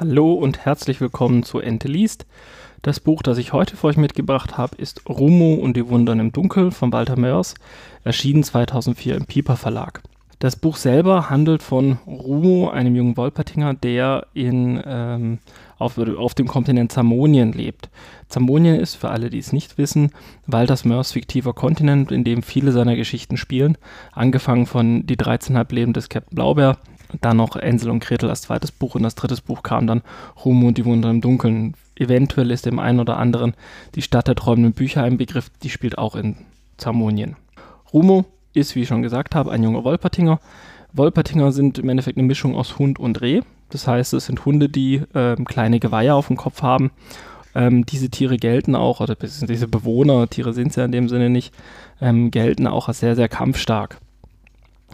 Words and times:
Hallo 0.00 0.32
und 0.32 0.64
herzlich 0.64 1.00
willkommen 1.00 1.44
zu 1.44 1.60
Ente 1.60 1.86
liest. 1.86 2.26
Das 2.82 2.98
Buch, 2.98 3.22
das 3.22 3.38
ich 3.38 3.52
heute 3.52 3.76
für 3.76 3.86
euch 3.86 3.96
mitgebracht 3.96 4.58
habe, 4.58 4.74
ist 4.78 5.08
Rumo 5.08 5.54
und 5.54 5.76
die 5.76 5.88
Wundern 5.88 6.18
im 6.18 6.32
Dunkel 6.32 6.72
von 6.72 6.92
Walter 6.92 7.16
Mörs, 7.16 7.54
erschienen 8.02 8.42
2004 8.42 9.14
im 9.14 9.26
Piper 9.26 9.56
Verlag. 9.56 10.02
Das 10.40 10.56
Buch 10.56 10.76
selber 10.76 11.30
handelt 11.30 11.62
von 11.62 11.98
Rumo, 12.04 12.68
einem 12.68 12.96
jungen 12.96 13.16
Wolpertinger, 13.16 13.74
der 13.74 14.26
in, 14.34 14.82
ähm, 14.84 15.38
auf, 15.78 15.98
auf 15.98 16.34
dem 16.34 16.46
Kontinent 16.46 16.92
Zamonien 16.92 17.52
lebt. 17.52 17.88
Zamonien 18.28 18.76
ist, 18.76 18.94
für 18.94 19.10
alle, 19.10 19.30
die 19.30 19.38
es 19.38 19.52
nicht 19.52 19.78
wissen, 19.78 20.10
Walters 20.46 20.84
Mörs 20.84 21.12
fiktiver 21.12 21.52
Kontinent, 21.52 22.12
in 22.12 22.24
dem 22.24 22.42
viele 22.42 22.72
seiner 22.72 22.96
Geschichten 22.96 23.36
spielen, 23.36 23.78
angefangen 24.12 24.66
von 24.66 25.06
Die 25.06 25.16
13,5 25.16 25.74
Leben 25.74 25.92
des 25.92 26.08
Captain 26.08 26.34
Blaubeer, 26.34 26.78
dann 27.20 27.36
noch 27.36 27.56
Ensel 27.56 27.90
und 27.90 28.02
Gretel 28.02 28.28
als 28.28 28.42
zweites 28.42 28.72
Buch 28.72 28.94
und 28.94 29.02
das 29.02 29.14
dritte 29.14 29.36
Buch 29.44 29.62
kam 29.62 29.86
dann 29.86 30.02
Rumo 30.44 30.68
und 30.68 30.78
die 30.78 30.84
Wunder 30.84 31.10
im 31.10 31.20
Dunkeln. 31.20 31.74
Eventuell 31.96 32.50
ist 32.50 32.66
dem 32.66 32.78
einen 32.78 33.00
oder 33.00 33.18
anderen 33.18 33.54
die 33.94 34.02
Stadt 34.02 34.26
der 34.26 34.34
träumenden 34.34 34.72
Bücher 34.72 35.02
ein 35.04 35.16
Begriff, 35.16 35.50
die 35.62 35.70
spielt 35.70 35.98
auch 35.98 36.16
in 36.16 36.36
Zamonien. 36.76 37.36
Rumo 37.92 38.24
ist, 38.52 38.74
wie 38.74 38.82
ich 38.82 38.88
schon 38.88 39.02
gesagt 39.02 39.34
habe, 39.34 39.52
ein 39.52 39.62
junger 39.62 39.84
Wolpertinger. 39.84 40.40
Wolpertinger 40.92 41.52
sind 41.52 41.78
im 41.78 41.88
Endeffekt 41.88 42.18
eine 42.18 42.26
Mischung 42.26 42.54
aus 42.56 42.78
Hund 42.78 42.98
und 42.98 43.20
Reh. 43.20 43.42
Das 43.74 43.88
heißt, 43.88 44.14
es 44.14 44.26
sind 44.26 44.44
Hunde, 44.44 44.68
die 44.68 45.02
ähm, 45.16 45.44
kleine 45.44 45.80
Geweihe 45.80 46.14
auf 46.14 46.28
dem 46.28 46.36
Kopf 46.36 46.62
haben. 46.62 46.92
Ähm, 47.56 47.84
diese 47.84 48.08
Tiere 48.08 48.36
gelten 48.36 48.76
auch, 48.76 49.00
oder 49.00 49.16
diese 49.16 49.66
Bewohner, 49.66 50.28
Tiere 50.28 50.52
sind 50.52 50.68
es 50.68 50.76
ja 50.76 50.84
in 50.84 50.92
dem 50.92 51.08
Sinne 51.08 51.28
nicht, 51.28 51.52
ähm, 52.00 52.30
gelten 52.30 52.68
auch 52.68 52.86
als 52.86 53.00
sehr, 53.00 53.16
sehr 53.16 53.28
kampfstark. 53.28 53.98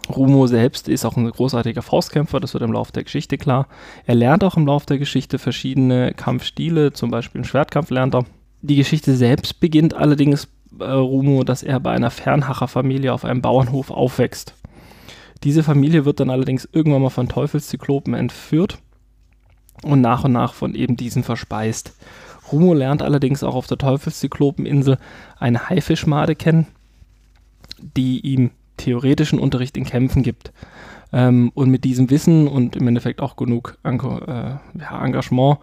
Rumo 0.09 0.47
selbst 0.47 0.89
ist 0.89 1.05
auch 1.05 1.19
ein 1.19 1.31
großartiger 1.31 1.83
Faustkämpfer, 1.83 2.41
das 2.41 2.55
wird 2.55 2.65
im 2.65 2.73
Laufe 2.73 2.93
der 2.93 3.05
Geschichte 3.05 3.37
klar. 3.37 3.69
Er 4.07 4.15
lernt 4.15 4.45
auch 4.45 4.57
im 4.57 4.67
Laufe 4.67 4.87
der 4.87 4.99
Geschichte 4.99 5.39
verschiedene 5.39 6.15
Kampfstile, 6.15 6.95
zum 6.95 7.11
Beispiel 7.11 7.43
im 7.43 7.45
Schwertkampf 7.45 7.91
lernt 7.91 8.15
er. 8.15 8.25
Die 8.63 8.77
Geschichte 8.77 9.15
selbst 9.15 9.61
beginnt 9.61 9.93
allerdings 9.93 10.49
äh, 10.79 10.85
Rumo, 10.85 11.45
dass 11.45 11.63
er 11.63 11.81
bei 11.81 11.91
einer 11.91 12.11
Fernhacher-Familie 12.11 13.13
auf 13.13 13.27
einem 13.27 13.43
Bauernhof 13.43 13.91
aufwächst. 13.91 14.55
Diese 15.45 15.63
Familie 15.63 16.05
wird 16.05 16.21
dann 16.21 16.31
allerdings 16.31 16.69
irgendwann 16.71 17.03
mal 17.03 17.11
von 17.11 17.29
Teufelszyklopen 17.29 18.15
entführt 18.15 18.79
und 19.83 20.01
nach 20.01 20.25
und 20.25 20.33
nach 20.33 20.53
von 20.53 20.75
eben 20.75 20.97
diesen 20.97 21.23
verspeist. 21.23 21.95
Rumo 22.53 22.75
lernt 22.75 23.03
allerdings 23.03 23.43
auch 23.43 23.55
auf 23.55 23.67
der 23.67 23.79
Teufelszyklopen-Insel 23.79 24.99
eine 25.39 25.69
Haifischmade 25.69 26.35
kennen, 26.35 26.67
die 27.97 28.21
ihm 28.21 28.51
theoretischen 28.77 29.39
Unterricht 29.39 29.77
in 29.77 29.85
Kämpfen 29.85 30.23
gibt. 30.23 30.53
Ähm, 31.13 31.51
und 31.55 31.71
mit 31.71 31.85
diesem 31.85 32.11
Wissen 32.11 32.49
und 32.49 32.77
im 32.77 32.87
Endeffekt 32.89 33.21
auch 33.21 33.37
genug 33.37 33.79
Anko, 33.83 34.19
äh, 34.19 34.57
ja, 34.79 35.05
Engagement 35.05 35.59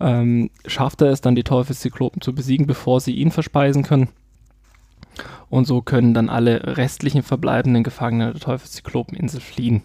ähm, 0.00 0.50
schafft 0.66 1.02
er 1.02 1.08
es 1.08 1.20
dann, 1.20 1.34
die 1.34 1.44
Teufelszyklopen 1.44 2.22
zu 2.22 2.34
besiegen, 2.34 2.66
bevor 2.66 3.00
sie 3.00 3.14
ihn 3.14 3.30
verspeisen 3.30 3.82
können. 3.82 4.08
Und 5.50 5.66
so 5.66 5.82
können 5.82 6.14
dann 6.14 6.30
alle 6.30 6.76
restlichen 6.76 7.22
verbleibenden 7.22 7.82
Gefangenen 7.82 8.32
der 8.32 8.40
Teufelszyklopeninsel 8.40 9.40
fliehen. 9.40 9.82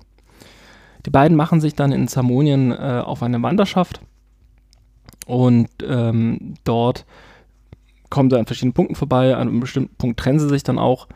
Die 1.06 1.10
beiden 1.10 1.36
machen 1.36 1.60
sich 1.60 1.76
dann 1.76 1.92
in 1.92 2.08
Zamonien 2.08 2.72
äh, 2.72 3.02
auf 3.04 3.22
eine 3.22 3.42
Wanderschaft 3.42 4.00
und 5.26 5.70
ähm, 5.86 6.54
dort 6.64 7.06
kommen 8.10 8.30
sie 8.30 8.38
an 8.38 8.46
verschiedenen 8.46 8.74
Punkten 8.74 8.96
vorbei. 8.96 9.36
An 9.36 9.48
einem 9.48 9.60
bestimmten 9.60 9.96
Punkt 9.96 10.20
trennen 10.20 10.40
sie 10.40 10.50
sich 10.50 10.64
dann 10.64 10.80
auch. 10.80 11.08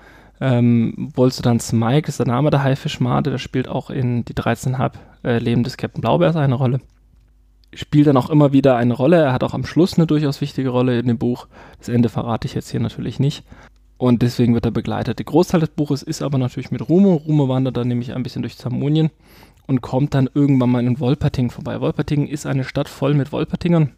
Ähm, 0.41 1.11
Wolsterdans 1.15 1.67
Smike 1.67 2.07
ist 2.07 2.19
der 2.19 2.27
Name 2.27 2.49
der 2.49 2.63
Haifischmade, 2.63 3.29
der 3.29 3.39
spielt 3.39 3.67
auch 3.67 3.89
in 3.89 4.25
die 4.25 4.33
13,5 4.33 4.91
äh, 5.23 5.37
Leben 5.37 5.63
des 5.63 5.77
Captain 5.77 6.01
Blaubeers 6.01 6.35
eine 6.35 6.55
Rolle. 6.55 6.79
Spielt 7.73 8.07
dann 8.07 8.17
auch 8.17 8.29
immer 8.29 8.51
wieder 8.51 8.77
eine 8.77 8.93
Rolle. 8.93 9.17
Er 9.17 9.33
hat 9.33 9.43
auch 9.43 9.53
am 9.53 9.65
Schluss 9.65 9.95
eine 9.95 10.07
durchaus 10.07 10.41
wichtige 10.41 10.69
Rolle 10.69 10.97
in 10.97 11.07
dem 11.07 11.19
Buch. 11.19 11.47
Das 11.77 11.89
Ende 11.89 12.09
verrate 12.09 12.47
ich 12.47 12.55
jetzt 12.55 12.71
hier 12.71 12.79
natürlich 12.79 13.19
nicht. 13.19 13.43
Und 13.99 14.21
deswegen 14.21 14.53
wird 14.53 14.63
er 14.63 14.71
begleitet. 14.71 15.19
Der 15.19 15.25
Großteil 15.25 15.59
des 15.59 15.71
Buches 15.71 16.03
ist 16.03 16.21
aber 16.21 16.37
natürlich 16.37 16.71
mit 16.71 16.87
Rumo. 16.87 17.15
Rumo 17.15 17.49
wandert 17.49 17.75
dann 17.75 17.89
nämlich 17.89 18.15
ein 18.15 18.23
bisschen 18.23 18.41
durch 18.41 18.57
Zamonien 18.57 19.09
und 19.67 19.81
kommt 19.81 20.13
dann 20.13 20.29
irgendwann 20.33 20.69
mal 20.69 20.87
in 20.87 21.01
Wolperting 21.01 21.51
vorbei. 21.51 21.81
Wolperting 21.81 22.25
ist 22.25 22.45
eine 22.45 22.63
Stadt 22.63 22.87
voll 22.87 23.13
mit 23.13 23.33
Wolpertingern, 23.33 23.91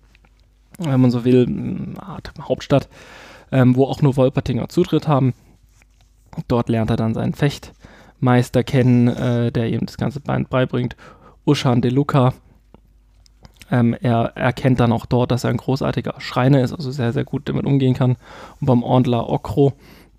wenn 0.80 1.00
man 1.00 1.12
so 1.12 1.24
will, 1.24 1.46
eine 1.46 2.02
Art 2.02 2.34
Hauptstadt, 2.42 2.90
ähm, 3.52 3.76
wo 3.76 3.86
auch 3.86 4.02
nur 4.02 4.18
Wolpertinger 4.18 4.70
Zutritt 4.70 5.08
haben. 5.08 5.36
Dort 6.48 6.70
lernt 6.70 6.90
er 6.90 6.98
dann 6.98 7.14
seinen 7.14 7.36
Fechtmeister 7.36 8.64
kennen, 8.64 9.08
äh, 9.08 9.52
der 9.52 9.70
ihm 9.70 9.86
das 9.86 9.98
ganze 9.98 10.20
Band 10.20 10.50
beibringt, 10.50 10.96
Ushan 11.46 11.82
De 11.82 11.92
Luca. 11.92 12.34
Ähm, 13.72 13.96
er 14.00 14.34
erkennt 14.36 14.82
dann 14.82 14.92
auch 14.92 15.06
dort, 15.06 15.32
dass 15.32 15.46
er 15.46 15.50
ein 15.50 15.58
großartiger 15.58 16.16
Schreiner 16.20 16.62
ist, 16.62 16.74
also 16.74 16.92
sehr, 16.92 17.14
sehr 17.14 17.24
gut 17.24 17.48
damit 17.48 17.66
umgehen 17.66 17.94
kann. 17.94 18.18
Und 18.59 18.68
beim 18.68 18.84
Orndler 18.84 19.30
Okro, 19.30 19.74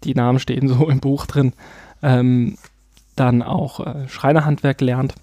die 0.04 0.14
Namen 0.14 0.38
stehen 0.38 0.68
so 0.68 0.88
im 0.90 1.00
Buch 1.00 1.26
drin, 1.26 1.52
ähm, 2.02 2.56
dann 3.14 3.42
auch 3.42 3.80
äh, 3.80 4.08
Schreinerhandwerk 4.08 4.80
lernt. 4.80 5.14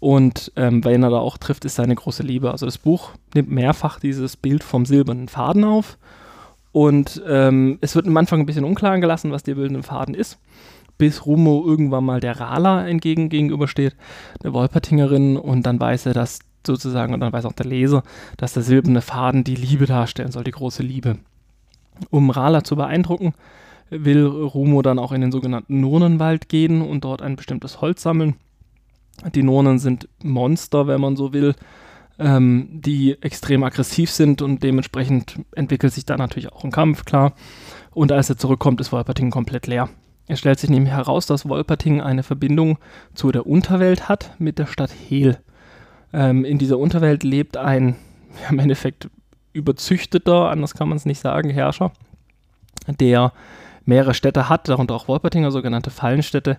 Und 0.00 0.52
ähm, 0.56 0.84
wen 0.84 1.02
er 1.02 1.10
da 1.10 1.18
auch 1.18 1.38
trifft, 1.38 1.64
ist 1.64 1.76
seine 1.76 1.94
große 1.94 2.22
Liebe. 2.22 2.50
Also 2.50 2.66
das 2.66 2.78
Buch 2.78 3.10
nimmt 3.34 3.50
mehrfach 3.50 4.00
dieses 4.00 4.36
Bild 4.36 4.64
vom 4.64 4.86
silbernen 4.86 5.28
Faden 5.28 5.64
auf. 5.64 5.98
Und 6.72 7.22
ähm, 7.28 7.78
es 7.82 7.94
wird 7.94 8.06
am 8.06 8.16
Anfang 8.16 8.40
ein 8.40 8.46
bisschen 8.46 8.64
unklar 8.64 8.98
gelassen, 8.98 9.30
was 9.30 9.44
der 9.44 9.54
bildende 9.54 9.82
Faden 9.82 10.14
ist 10.14 10.38
bis 10.98 11.26
Rumo 11.26 11.64
irgendwann 11.66 12.04
mal 12.04 12.20
der 12.20 12.38
Rala 12.40 12.86
entgegen 12.86 13.28
gegenübersteht, 13.28 13.96
der 14.42 14.52
Wolpertingerin, 14.52 15.36
und 15.36 15.64
dann 15.66 15.80
weiß 15.80 16.06
er, 16.06 16.14
dass 16.14 16.40
sozusagen, 16.66 17.14
und 17.14 17.20
dann 17.20 17.32
weiß 17.32 17.44
auch 17.44 17.52
der 17.52 17.66
Leser, 17.66 18.02
dass 18.36 18.52
der 18.52 18.62
silberne 18.62 19.02
Faden 19.02 19.44
die 19.44 19.54
Liebe 19.54 19.86
darstellen 19.86 20.32
soll, 20.32 20.44
die 20.44 20.50
große 20.50 20.82
Liebe. 20.82 21.18
Um 22.10 22.30
Rala 22.30 22.64
zu 22.64 22.76
beeindrucken, 22.76 23.34
will 23.90 24.26
Rumo 24.26 24.82
dann 24.82 24.98
auch 24.98 25.12
in 25.12 25.20
den 25.20 25.32
sogenannten 25.32 25.80
Nurnenwald 25.80 26.48
gehen 26.48 26.82
und 26.82 27.04
dort 27.04 27.22
ein 27.22 27.36
bestimmtes 27.36 27.80
Holz 27.80 28.02
sammeln. 28.02 28.36
Die 29.34 29.42
Nurnen 29.42 29.78
sind 29.78 30.08
Monster, 30.22 30.86
wenn 30.86 31.00
man 31.00 31.16
so 31.16 31.32
will, 31.32 31.54
ähm, 32.18 32.68
die 32.72 33.20
extrem 33.22 33.62
aggressiv 33.64 34.10
sind 34.10 34.42
und 34.42 34.62
dementsprechend 34.62 35.40
entwickelt 35.54 35.92
sich 35.92 36.06
da 36.06 36.16
natürlich 36.16 36.52
auch 36.52 36.64
ein 36.64 36.70
Kampf, 36.70 37.04
klar. 37.04 37.34
Und 37.92 38.12
als 38.12 38.30
er 38.30 38.36
zurückkommt, 38.36 38.80
ist 38.80 38.92
Wolperting 38.92 39.30
komplett 39.30 39.66
leer. 39.66 39.88
Es 40.26 40.38
stellt 40.38 40.58
sich 40.58 40.70
nämlich 40.70 40.92
heraus, 40.92 41.26
dass 41.26 41.48
Wolperting 41.48 42.00
eine 42.00 42.22
Verbindung 42.22 42.78
zu 43.14 43.30
der 43.30 43.46
Unterwelt 43.46 44.08
hat 44.08 44.34
mit 44.38 44.58
der 44.58 44.66
Stadt 44.66 44.90
Hehl. 44.90 45.38
Ähm, 46.14 46.44
in 46.44 46.58
dieser 46.58 46.78
Unterwelt 46.78 47.24
lebt 47.24 47.56
ein, 47.56 47.96
ja, 48.40 48.48
im 48.50 48.60
Endeffekt 48.60 49.10
überzüchteter, 49.52 50.50
anders 50.50 50.74
kann 50.74 50.88
man 50.88 50.96
es 50.96 51.06
nicht 51.06 51.20
sagen, 51.20 51.50
Herrscher, 51.50 51.92
der 53.00 53.32
mehrere 53.84 54.14
Städte 54.14 54.48
hat, 54.48 54.68
darunter 54.68 54.94
auch 54.94 55.08
Wolpertinger, 55.08 55.50
sogenannte 55.50 55.90
Fallenstädte, 55.90 56.58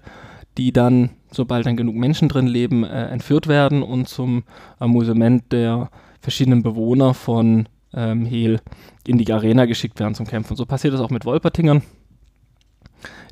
die 0.58 0.72
dann, 0.72 1.10
sobald 1.32 1.66
dann 1.66 1.78
genug 1.78 1.96
Menschen 1.96 2.30
drin 2.30 2.48
leben, 2.48 2.84
äh, 2.84 3.08
entführt 3.08 3.48
werden 3.48 3.82
und 3.82 4.08
zum 4.08 4.44
Amusement 4.80 5.52
der 5.52 5.90
verschiedenen 6.22 6.64
Bewohner 6.64 7.14
von 7.14 7.68
ähm, 7.94 8.26
Hehl 8.26 8.60
in 9.08 9.18
die 9.18 9.32
Arena 9.32 9.66
geschickt 9.66 10.00
werden 10.00 10.16
zum 10.16 10.28
Kämpfen. 10.28 10.56
So 10.56 10.66
passiert 10.66 10.94
es 10.94 11.00
auch 11.00 11.10
mit 11.10 11.26
Wolpertingern 11.26 11.82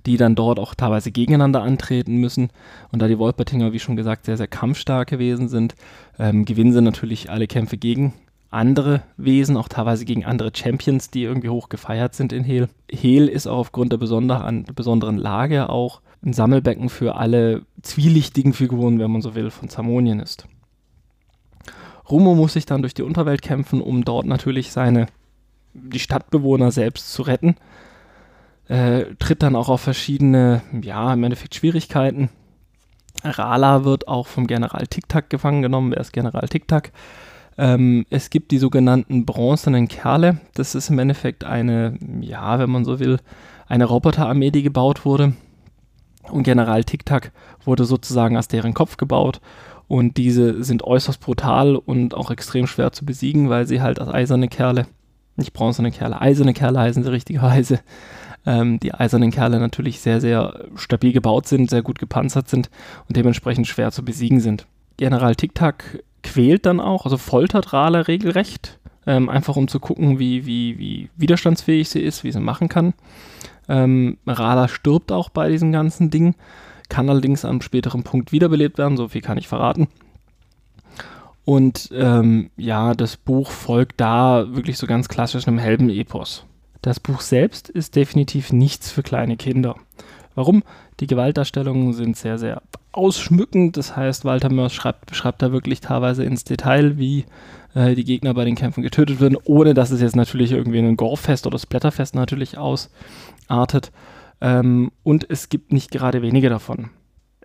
die 0.06 0.18
dann 0.18 0.36
dort 0.36 0.60
auch 0.60 0.76
teilweise 0.76 1.12
gegeneinander 1.12 1.62
antreten 1.62 2.18
müssen. 2.18 2.50
Und 2.92 3.02
da 3.02 3.08
die 3.08 3.20
Wolpertinger, 3.20 3.74
wie 3.74 3.80
schon 3.80 3.96
gesagt, 3.96 4.26
sehr, 4.26 4.38
sehr 4.38 4.48
kampfstark 4.48 5.10
gewesen 5.10 5.48
sind, 5.48 5.76
ähm, 6.20 6.46
gewinnen 6.46 6.74
sie 6.74 6.82
natürlich 6.82 7.30
alle 7.30 7.48
Kämpfe 7.48 7.78
gegen 7.78 8.14
andere 8.54 9.02
Wesen, 9.18 9.58
auch 9.58 9.68
teilweise 9.68 10.06
gegen 10.06 10.26
andere 10.26 10.52
Champions, 10.54 11.10
die 11.10 11.24
irgendwie 11.24 11.50
hoch 11.50 11.70
gefeiert 11.70 12.14
sind 12.14 12.32
in 12.32 12.44
Hehl. 12.44 12.70
Hehl 12.90 13.28
ist 13.28 13.48
auch 13.48 13.58
aufgrund 13.58 13.92
der 13.92 13.98
besonderen, 13.98 15.18
Lage 15.18 15.70
auch 15.70 16.02
ein 16.24 16.34
Sammelbecken 16.34 16.90
für 16.90 17.16
alle 17.16 17.64
zwielichtigen 17.82 18.54
Figuren, 18.54 19.00
wenn 19.00 19.12
man 19.12 19.22
so 19.22 19.36
will, 19.36 19.50
von 19.50 19.70
Zamonien 19.70 20.20
ist. 20.20 20.46
Rumo 22.10 22.36
muss 22.36 22.54
sich 22.54 22.66
dann 22.66 22.82
durch 22.82 22.94
die 22.94 23.02
Unterwelt 23.02 23.42
kämpfen, 23.42 23.82
um 23.82 24.06
dort 24.06 24.26
natürlich 24.26 24.72
seine 24.72 25.08
die 25.74 26.00
Stadtbewohner 26.00 26.72
selbst 26.72 27.12
zu 27.12 27.24
retten 27.24 27.56
äh, 28.68 29.16
tritt 29.20 29.44
dann 29.44 29.56
auch 29.56 29.70
auf 29.70 29.82
verschiedene, 29.82 30.62
ja, 30.82 31.14
im 31.14 31.24
Endeffekt 31.24 31.56
Schwierigkeiten. 31.56 32.30
Rala 33.24 33.84
wird 33.84 34.08
auch 34.08 34.28
vom 34.28 34.48
General 34.48 34.86
Tic-Tac 34.88 35.30
gefangen 35.30 35.62
genommen. 35.62 35.92
Wer 35.92 36.00
ist 36.00 36.14
General 36.14 36.48
Tic-Tac? 36.48 36.92
Ähm, 37.58 38.06
es 38.10 38.30
gibt 38.30 38.52
die 38.52 38.58
sogenannten 38.58 39.26
bronzenen 39.26 39.88
Kerle. 39.88 40.40
Das 40.54 40.76
ist 40.76 40.90
im 40.90 41.00
Endeffekt 41.00 41.44
eine, 41.44 41.98
ja, 42.22 42.60
wenn 42.60 42.70
man 42.70 42.86
so 42.86 43.00
will, 43.00 43.20
eine 43.68 43.86
Roboterarmee, 43.86 44.52
die 44.52 44.64
gebaut 44.64 45.06
wurde. 45.06 45.34
Und 46.32 46.44
General 46.44 46.84
Tic-Tac 46.84 47.32
wurde 47.64 47.86
sozusagen 47.86 48.38
als 48.38 48.48
deren 48.48 48.74
Kopf 48.74 48.98
gebaut. 48.98 49.42
Und 49.88 50.18
diese 50.18 50.64
sind 50.64 50.84
äußerst 50.84 51.20
brutal 51.20 51.76
und 51.76 52.16
auch 52.16 52.32
extrem 52.32 52.68
schwer 52.68 52.92
zu 52.94 53.06
besiegen, 53.06 53.50
weil 53.50 53.68
sie 53.68 53.82
halt 53.82 54.00
als 54.00 54.10
eiserne 54.10 54.48
Kerle, 54.48 54.88
nicht 55.36 55.54
bronzene 55.54 55.92
Kerle, 55.92 56.22
eiserne 56.22 56.54
Kerle 56.54 56.80
heißen 56.80 57.04
sie 57.04 57.12
richtigerweise, 57.12 57.80
ähm, 58.46 58.80
die 58.80 58.94
eisernen 58.94 59.32
Kerle 59.32 59.60
natürlich 59.60 60.00
sehr, 60.00 60.22
sehr 60.22 60.66
stabil 60.76 61.14
gebaut 61.14 61.48
sind, 61.48 61.70
sehr 61.70 61.82
gut 61.82 62.00
gepanzert 62.00 62.50
sind 62.50 62.70
und 63.08 63.16
dementsprechend 63.16 63.68
schwer 63.68 63.92
zu 63.92 64.04
besiegen 64.04 64.40
sind. 64.40 64.68
General 64.98 65.36
Tic-Tac 65.36 66.04
quält 66.24 66.66
dann 66.66 66.80
auch, 66.80 67.06
also 67.06 67.18
foltert 67.18 67.74
Rala 67.74 68.02
regelrecht, 68.02 68.80
ähm, 69.06 69.30
einfach 69.30 69.56
um 69.56 69.68
zu 69.68 69.80
gucken, 69.80 70.20
wie, 70.20 70.46
wie, 70.46 70.78
wie 70.78 71.10
widerstandsfähig 71.18 71.90
sie 71.90 72.02
ist, 72.02 72.24
wie 72.24 72.32
sie 72.32 72.40
machen 72.40 72.70
kann. 72.70 72.94
Ähm, 73.68 74.18
Rala 74.26 74.68
stirbt 74.68 75.12
auch 75.12 75.30
bei 75.30 75.50
diesem 75.50 75.72
ganzen 75.72 76.10
Ding, 76.10 76.36
kann 76.90 77.10
allerdings 77.10 77.46
am 77.46 77.62
späteren 77.62 78.04
Punkt 78.04 78.32
wiederbelebt 78.32 78.78
werden, 78.78 78.98
so 78.98 79.08
viel 79.08 79.22
kann 79.22 79.38
ich 79.38 79.48
verraten. 79.48 79.88
Und 81.46 81.90
ähm, 81.94 82.52
ja, 82.56 82.94
das 82.94 83.18
Buch 83.18 83.52
folgt 83.52 84.00
da 84.00 84.46
wirklich 84.54 84.78
so 84.78 84.88
ganz 84.88 85.10
klassisch 85.10 85.48
einem 85.48 85.60
Heldenepos. 85.60 86.46
Das 86.84 87.00
Buch 87.00 87.22
selbst 87.22 87.70
ist 87.70 87.96
definitiv 87.96 88.52
nichts 88.52 88.92
für 88.92 89.04
kleine 89.04 89.38
Kinder. 89.38 89.78
Warum? 90.36 90.64
Die 91.00 91.08
Gewaltdarstellungen 91.08 91.94
sind 91.94 92.18
sehr, 92.18 92.38
sehr 92.38 92.62
ausschmückend. 92.92 93.78
Das 93.78 93.96
heißt, 93.96 94.26
Walter 94.26 94.52
Mörs 94.52 94.74
schreibt, 94.74 95.06
beschreibt 95.06 95.42
da 95.42 95.54
wirklich 95.54 95.80
teilweise 95.80 96.26
ins 96.26 96.44
Detail, 96.44 96.98
wie 96.98 97.24
äh, 97.74 97.96
die 97.96 98.04
Gegner 98.04 98.34
bei 98.34 98.44
den 98.44 98.56
Kämpfen 98.56 98.84
getötet 98.84 99.22
werden, 99.22 99.38
ohne 99.46 99.74
dass 99.74 99.92
es 99.92 100.02
jetzt 100.02 100.18
natürlich 100.18 100.52
irgendwie 100.52 100.80
in 100.80 100.86
ein 100.86 100.98
Gorefest 100.98 101.48
oder 101.48 101.58
Splatterfest 101.58 102.16
natürlich 102.16 102.58
ausartet. 102.58 103.94
Ähm, 104.42 104.92
und 105.04 105.26
es 105.30 105.48
gibt 105.48 105.72
nicht 105.72 105.90
gerade 105.90 106.22
wenige 106.22 106.50
davon. 106.50 106.90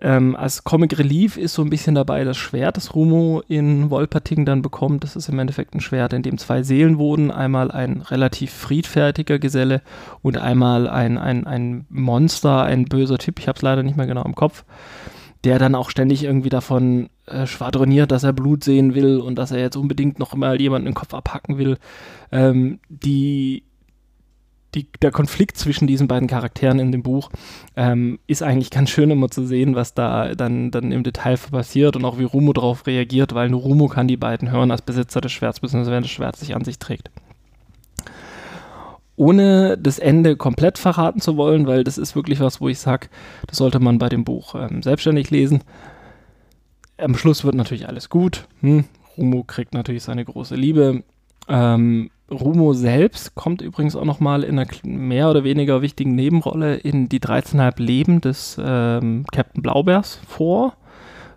Ähm, 0.01 0.35
als 0.37 0.63
Comic 0.63 0.97
Relief 0.97 1.35
ist 1.35 1.53
so 1.53 1.61
ein 1.61 1.69
bisschen 1.69 1.93
dabei 1.93 2.23
das 2.23 2.37
Schwert, 2.37 2.77
das 2.77 2.95
Rumo 2.95 3.43
in 3.47 3.89
Wolperting 3.89 4.45
dann 4.45 4.61
bekommt. 4.61 5.03
Das 5.03 5.17
ist 5.17 5.27
im 5.27 5.39
Endeffekt 5.39 5.75
ein 5.75 5.81
Schwert, 5.81 6.13
in 6.13 6.23
dem 6.23 6.37
zwei 6.37 6.63
Seelen 6.63 6.97
wurden. 6.97 7.31
Einmal 7.31 7.69
ein 7.69 8.01
relativ 8.01 8.51
friedfertiger 8.51 9.39
Geselle 9.39 9.81
und 10.21 10.37
einmal 10.37 10.87
ein, 10.87 11.17
ein, 11.17 11.45
ein 11.45 11.85
Monster, 11.89 12.63
ein 12.63 12.85
böser 12.85 13.17
Typ. 13.17 13.39
Ich 13.39 13.47
habe 13.49 13.57
es 13.57 13.61
leider 13.61 13.83
nicht 13.83 13.97
mehr 13.97 14.07
genau 14.07 14.23
im 14.23 14.35
Kopf. 14.35 14.63
Der 15.43 15.59
dann 15.59 15.75
auch 15.75 15.89
ständig 15.89 16.23
irgendwie 16.23 16.49
davon 16.49 17.09
äh, 17.25 17.45
schwadroniert, 17.45 18.11
dass 18.11 18.23
er 18.23 18.33
Blut 18.33 18.63
sehen 18.63 18.93
will 18.93 19.17
und 19.17 19.35
dass 19.35 19.51
er 19.51 19.59
jetzt 19.59 19.77
unbedingt 19.77 20.19
noch 20.19 20.33
mal 20.33 20.59
jemanden 20.59 20.87
den 20.87 20.93
Kopf 20.93 21.13
abhacken 21.13 21.57
will. 21.57 21.77
Ähm, 22.31 22.79
die 22.89 23.63
die, 24.75 24.87
der 25.01 25.11
Konflikt 25.11 25.57
zwischen 25.57 25.87
diesen 25.87 26.07
beiden 26.07 26.27
Charakteren 26.27 26.79
in 26.79 26.91
dem 26.91 27.01
Buch 27.01 27.29
ähm, 27.75 28.19
ist 28.27 28.43
eigentlich 28.43 28.69
ganz 28.69 28.89
schön 28.89 29.09
immer 29.09 29.29
zu 29.29 29.45
sehen, 29.45 29.75
was 29.75 29.93
da 29.93 30.35
dann, 30.35 30.71
dann 30.71 30.91
im 30.91 31.03
Detail 31.03 31.37
passiert 31.37 31.95
und 31.95 32.05
auch 32.05 32.19
wie 32.19 32.23
Rumo 32.23 32.53
darauf 32.53 32.85
reagiert, 32.85 33.33
weil 33.33 33.49
nur 33.49 33.61
Rumo 33.61 33.87
kann 33.87 34.07
die 34.07 34.17
beiden 34.17 34.51
hören 34.51 34.71
als 34.71 34.81
Besitzer 34.81 35.21
des 35.21 35.31
Schwerts, 35.31 35.59
beziehungsweise 35.59 35.95
wenn 35.95 36.03
das 36.03 36.11
Schwert 36.11 36.35
sich 36.35 36.55
an 36.55 36.63
sich 36.63 36.77
trägt. 36.77 37.09
Ohne 39.15 39.77
das 39.77 39.99
Ende 39.99 40.37
komplett 40.37 40.77
verraten 40.77 41.19
zu 41.19 41.35
wollen, 41.35 41.67
weil 41.67 41.83
das 41.83 41.97
ist 41.97 42.15
wirklich 42.15 42.39
was, 42.39 42.61
wo 42.61 42.69
ich 42.69 42.79
sage, 42.79 43.09
das 43.47 43.57
sollte 43.57 43.79
man 43.79 43.97
bei 43.97 44.07
dem 44.07 44.23
Buch 44.23 44.55
ähm, 44.55 44.81
selbstständig 44.81 45.29
lesen. 45.31 45.61
Am 46.97 47.15
Schluss 47.15 47.43
wird 47.43 47.55
natürlich 47.55 47.87
alles 47.87 48.09
gut. 48.09 48.47
Hm, 48.61 48.85
Rumo 49.17 49.43
kriegt 49.43 49.73
natürlich 49.73 50.03
seine 50.03 50.23
große 50.23 50.55
Liebe. 50.55 51.03
Ähm, 51.49 52.11
Rumo 52.31 52.73
selbst 52.73 53.33
kommt 53.35 53.61
übrigens 53.61 53.95
auch 53.95 54.05
nochmal 54.05 54.43
in 54.43 54.59
einer 54.59 54.69
mehr 54.83 55.29
oder 55.29 55.43
weniger 55.43 55.81
wichtigen 55.81 56.13
Nebenrolle 56.15 56.75
in 56.75 57.09
die 57.09 57.19
13,5 57.19 57.81
Leben 57.81 58.21
des 58.21 58.57
ähm, 58.63 59.25
Captain 59.31 59.63
Blaubeers 59.63 60.19
vor. 60.27 60.75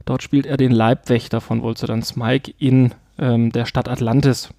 Dort 0.05 0.23
spielt 0.23 0.47
er 0.47 0.57
den 0.57 0.73
Leibwächter 0.73 1.41
von 1.41 1.63
Voltsodan 1.63 2.03
Smike 2.03 2.53
in 2.59 2.93
ähm, 3.19 3.53
der 3.53 3.65
Stadt 3.65 3.89
Atlantis, 3.89 4.51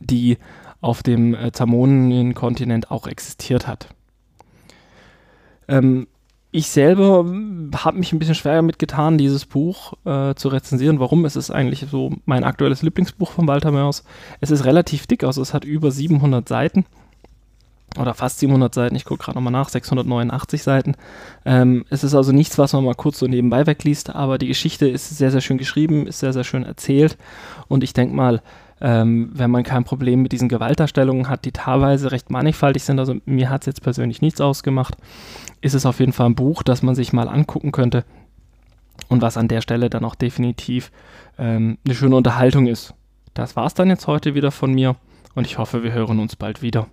die 0.00 0.38
auf 0.80 1.02
dem 1.02 1.34
äh, 1.34 1.52
Zamonien-Kontinent 1.52 2.90
auch 2.90 3.06
existiert 3.06 3.66
hat. 3.66 3.88
Ähm, 5.66 6.06
ich 6.58 6.68
selber 6.70 7.24
habe 7.76 7.98
mich 7.98 8.12
ein 8.12 8.18
bisschen 8.18 8.34
schwer 8.34 8.56
damit 8.56 8.80
getan, 8.80 9.16
dieses 9.16 9.46
Buch 9.46 9.92
äh, 10.04 10.34
zu 10.34 10.48
rezensieren. 10.48 10.98
Warum? 10.98 11.24
Es 11.24 11.36
ist 11.36 11.52
eigentlich 11.52 11.86
so 11.88 12.12
mein 12.24 12.42
aktuelles 12.42 12.82
Lieblingsbuch 12.82 13.30
von 13.30 13.46
Walter 13.46 13.70
Mörs. 13.70 14.02
Es 14.40 14.50
ist 14.50 14.64
relativ 14.64 15.06
dick, 15.06 15.22
also 15.22 15.40
es 15.40 15.54
hat 15.54 15.64
über 15.64 15.92
700 15.92 16.48
Seiten 16.48 16.84
oder 17.96 18.12
fast 18.12 18.40
700 18.40 18.74
Seiten. 18.74 18.96
Ich 18.96 19.04
gucke 19.04 19.22
gerade 19.22 19.38
nochmal 19.38 19.52
nach, 19.52 19.68
689 19.68 20.64
Seiten. 20.64 20.96
Ähm, 21.44 21.84
es 21.90 22.02
ist 22.02 22.16
also 22.16 22.32
nichts, 22.32 22.58
was 22.58 22.72
man 22.72 22.84
mal 22.84 22.94
kurz 22.94 23.20
so 23.20 23.28
nebenbei 23.28 23.64
wegliest, 23.68 24.10
aber 24.10 24.36
die 24.36 24.48
Geschichte 24.48 24.88
ist 24.88 25.16
sehr, 25.16 25.30
sehr 25.30 25.40
schön 25.40 25.58
geschrieben, 25.58 26.08
ist 26.08 26.18
sehr, 26.18 26.32
sehr 26.32 26.44
schön 26.44 26.64
erzählt 26.64 27.16
und 27.68 27.84
ich 27.84 27.92
denke 27.92 28.16
mal, 28.16 28.42
ähm, 28.80 29.30
wenn 29.32 29.50
man 29.50 29.62
kein 29.62 29.84
Problem 29.84 30.22
mit 30.22 30.32
diesen 30.32 30.48
Gewaltdarstellungen 30.48 31.28
hat, 31.28 31.44
die 31.44 31.52
teilweise 31.52 32.12
recht 32.12 32.30
mannigfaltig 32.30 32.84
sind, 32.84 32.98
also 32.98 33.16
mir 33.24 33.50
hat 33.50 33.62
es 33.62 33.66
jetzt 33.66 33.82
persönlich 33.82 34.22
nichts 34.22 34.40
ausgemacht, 34.40 34.96
ist 35.60 35.74
es 35.74 35.86
auf 35.86 36.00
jeden 36.00 36.12
Fall 36.12 36.26
ein 36.26 36.34
Buch, 36.34 36.62
das 36.62 36.82
man 36.82 36.94
sich 36.94 37.12
mal 37.12 37.28
angucken 37.28 37.72
könnte 37.72 38.04
und 39.08 39.22
was 39.22 39.36
an 39.36 39.48
der 39.48 39.60
Stelle 39.60 39.90
dann 39.90 40.04
auch 40.04 40.14
definitiv 40.14 40.90
ähm, 41.38 41.78
eine 41.84 41.94
schöne 41.94 42.16
Unterhaltung 42.16 42.66
ist. 42.66 42.94
Das 43.34 43.56
war 43.56 43.66
es 43.66 43.74
dann 43.74 43.88
jetzt 43.88 44.06
heute 44.06 44.34
wieder 44.34 44.50
von 44.50 44.72
mir 44.72 44.96
und 45.34 45.46
ich 45.46 45.58
hoffe, 45.58 45.82
wir 45.82 45.92
hören 45.92 46.18
uns 46.18 46.36
bald 46.36 46.62
wieder. 46.62 46.88